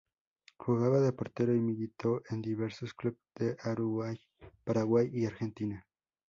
Jugaba 0.57 0.99
de 0.99 1.11
portero 1.13 1.53
y 1.53 1.59
militó 1.61 2.23
en 2.31 2.41
diversos 2.41 2.95
clubes 2.95 3.19
de 3.35 3.55
Uruguay, 3.69 4.19
Paraguay 4.65 5.07
y 5.13 5.27
Argentina. 5.27 5.85